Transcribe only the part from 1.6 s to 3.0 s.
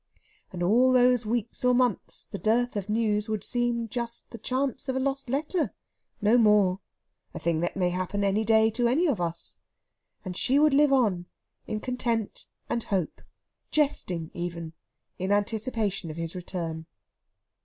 or months the dearth of